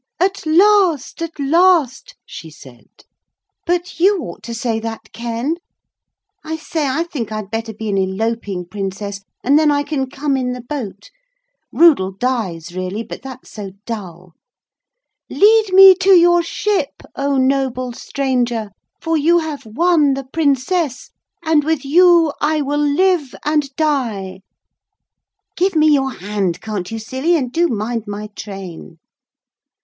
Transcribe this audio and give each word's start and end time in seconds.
'At 0.19 0.47
last, 0.47 1.21
at 1.21 1.39
last,' 1.39 2.15
she 2.25 2.49
said, 2.49 2.87
'but 3.67 3.99
you 3.99 4.17
ought 4.23 4.41
to 4.41 4.53
say 4.55 4.79
that, 4.79 5.13
Ken. 5.13 5.57
I 6.43 6.55
say, 6.55 6.87
I 6.89 7.03
think 7.03 7.31
I'd 7.31 7.51
better 7.51 7.71
be 7.71 7.87
an 7.89 7.99
eloping 7.99 8.65
Princess, 8.65 9.21
and 9.43 9.59
then 9.59 9.69
I 9.69 9.83
can 9.83 10.09
come 10.09 10.35
in 10.35 10.53
the 10.53 10.61
boat. 10.61 11.11
Rudel 11.71 12.13
dies 12.13 12.75
really, 12.75 13.03
but 13.03 13.21
that's 13.21 13.51
so 13.51 13.73
dull. 13.85 14.33
Lead 15.29 15.71
me 15.71 15.93
to 15.93 16.09
your 16.13 16.41
ship, 16.41 17.03
oh 17.15 17.37
noble 17.37 17.93
stranger! 17.93 18.71
for 18.99 19.17
you 19.17 19.37
have 19.37 19.67
won 19.67 20.15
the 20.15 20.25
Princess, 20.33 21.11
and 21.43 21.63
with 21.63 21.85
you 21.85 22.33
I 22.41 22.63
will 22.63 22.79
live 22.79 23.35
and 23.45 23.69
die. 23.75 24.41
Give 25.55 25.75
me 25.75 25.93
your 25.93 26.13
hand, 26.13 26.59
can't 26.59 26.89
you, 26.89 26.97
silly, 26.97 27.35
and 27.37 27.51
do 27.51 27.67
mind 27.67 28.05
my 28.07 28.29
train.' 28.35 28.97